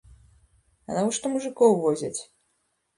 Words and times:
А 0.89 0.97
навошта 0.97 1.25
мужыкоў 1.37 1.71
возяць? 1.87 2.15